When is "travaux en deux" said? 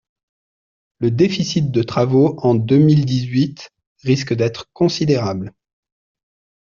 1.83-2.79